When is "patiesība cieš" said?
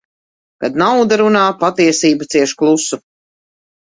1.65-2.59